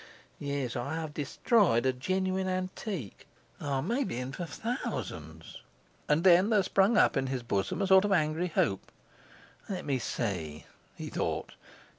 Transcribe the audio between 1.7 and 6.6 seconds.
a genuine antique; I may be in for thousands!' And then